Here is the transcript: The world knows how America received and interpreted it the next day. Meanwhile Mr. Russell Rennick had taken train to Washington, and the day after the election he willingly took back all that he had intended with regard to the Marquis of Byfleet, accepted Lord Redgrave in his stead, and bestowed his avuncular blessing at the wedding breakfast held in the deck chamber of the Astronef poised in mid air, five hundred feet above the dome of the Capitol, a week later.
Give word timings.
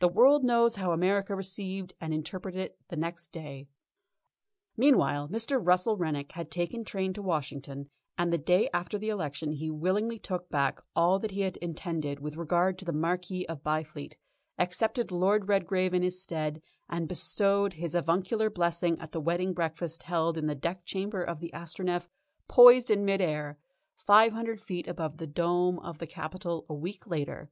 The 0.00 0.08
world 0.08 0.42
knows 0.42 0.74
how 0.74 0.90
America 0.90 1.36
received 1.36 1.94
and 2.00 2.12
interpreted 2.12 2.60
it 2.60 2.78
the 2.88 2.96
next 2.96 3.30
day. 3.30 3.68
Meanwhile 4.76 5.28
Mr. 5.28 5.60
Russell 5.64 5.96
Rennick 5.96 6.32
had 6.32 6.50
taken 6.50 6.82
train 6.82 7.12
to 7.12 7.22
Washington, 7.22 7.88
and 8.18 8.32
the 8.32 8.36
day 8.36 8.68
after 8.74 8.98
the 8.98 9.10
election 9.10 9.52
he 9.52 9.70
willingly 9.70 10.18
took 10.18 10.48
back 10.50 10.80
all 10.96 11.20
that 11.20 11.30
he 11.30 11.42
had 11.42 11.56
intended 11.58 12.18
with 12.18 12.34
regard 12.34 12.78
to 12.80 12.84
the 12.84 12.92
Marquis 12.92 13.46
of 13.46 13.62
Byfleet, 13.62 14.16
accepted 14.58 15.12
Lord 15.12 15.46
Redgrave 15.48 15.94
in 15.94 16.02
his 16.02 16.20
stead, 16.20 16.60
and 16.88 17.06
bestowed 17.06 17.74
his 17.74 17.94
avuncular 17.94 18.50
blessing 18.50 18.98
at 18.98 19.12
the 19.12 19.20
wedding 19.20 19.54
breakfast 19.54 20.02
held 20.02 20.36
in 20.36 20.48
the 20.48 20.56
deck 20.56 20.84
chamber 20.84 21.22
of 21.22 21.38
the 21.38 21.52
Astronef 21.54 22.08
poised 22.48 22.90
in 22.90 23.04
mid 23.04 23.20
air, 23.20 23.56
five 23.94 24.32
hundred 24.32 24.60
feet 24.60 24.88
above 24.88 25.18
the 25.18 25.28
dome 25.28 25.78
of 25.78 25.98
the 25.98 26.08
Capitol, 26.08 26.66
a 26.68 26.74
week 26.74 27.06
later. 27.06 27.48